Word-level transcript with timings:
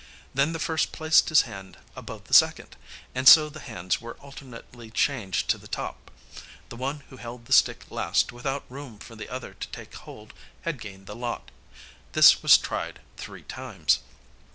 Then 0.33 0.51
the 0.51 0.57
first 0.57 0.91
placed 0.91 1.29
his 1.29 1.43
hand 1.43 1.77
above 1.95 2.23
the 2.23 2.33
second, 2.33 2.75
and 3.13 3.27
so 3.27 3.49
the 3.49 3.59
hands 3.59 4.01
were 4.01 4.15
alternately 4.17 4.89
changed 4.89 5.47
to 5.51 5.59
the 5.59 5.67
top. 5.67 6.09
The 6.69 6.75
one 6.75 7.03
who 7.11 7.17
held 7.17 7.45
the 7.45 7.53
stick 7.53 7.83
last 7.91 8.31
without 8.31 8.63
room 8.67 8.97
for 8.97 9.15
the 9.15 9.29
other 9.29 9.53
to 9.53 9.67
take 9.67 9.93
hold 9.93 10.33
had 10.63 10.81
gained 10.81 11.05
the 11.05 11.15
lot. 11.15 11.51
This 12.13 12.41
was 12.41 12.57
tried 12.57 12.99
three 13.15 13.43
times. 13.43 13.99